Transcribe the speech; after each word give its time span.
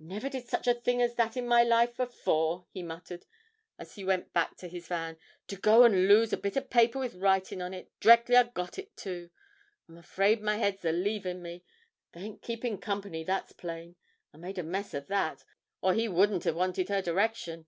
'Never 0.00 0.28
did 0.28 0.48
such 0.48 0.66
a 0.66 0.74
thing 0.74 1.00
as 1.00 1.14
that 1.14 1.36
in 1.36 1.46
my 1.46 1.62
life 1.62 2.00
afore,' 2.00 2.66
he 2.72 2.82
muttered, 2.82 3.24
as 3.78 3.94
he 3.94 4.02
went 4.04 4.32
back 4.32 4.56
to 4.56 4.66
his 4.66 4.88
van; 4.88 5.16
'to 5.46 5.54
go 5.54 5.84
and 5.84 6.08
lose 6.08 6.32
a 6.32 6.36
bit 6.36 6.56
o' 6.56 6.60
paper 6.60 6.98
with 6.98 7.14
writing 7.14 7.62
on 7.62 7.72
it, 7.72 7.88
d'reckly 8.00 8.34
I 8.34 8.42
got 8.42 8.80
it, 8.80 8.96
too; 8.96 9.30
I'm 9.88 9.96
afraid 9.96 10.42
my 10.42 10.56
head's 10.56 10.84
a 10.84 10.90
leavin' 10.90 11.40
me; 11.40 11.62
they 12.10 12.22
ain't 12.22 12.42
keepin' 12.42 12.78
company, 12.78 13.22
that's 13.22 13.52
plain. 13.52 13.94
I 14.32 14.38
made 14.38 14.58
a 14.58 14.64
mess 14.64 14.92
o' 14.92 14.98
that, 14.98 15.44
or 15.80 15.94
he 15.94 16.08
wouldn't 16.08 16.42
have 16.42 16.56
wanted 16.56 16.88
her 16.88 17.00
direction. 17.00 17.66